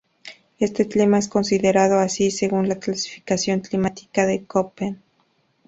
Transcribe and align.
Este 0.57 0.87
clima 0.87 1.19
es 1.19 1.27
considerado 1.27 1.99
así 1.99 2.31
según 2.31 2.67
la 2.67 2.79
Clasificación 2.79 3.59
climática 3.59 4.25
de 4.25 4.43
Köppen. 4.45 5.03